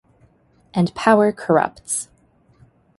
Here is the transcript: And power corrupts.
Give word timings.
And 0.73 0.95
power 0.95 1.31
corrupts. 1.31 2.09